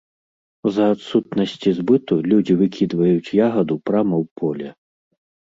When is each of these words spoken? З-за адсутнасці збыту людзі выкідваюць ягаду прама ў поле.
З-за 0.69 0.85
адсутнасці 0.93 1.69
збыту 1.79 2.13
людзі 2.31 2.57
выкідваюць 2.63 3.33
ягаду 3.49 3.79
прама 3.91 4.15
ў 4.23 4.43
поле. 4.43 4.69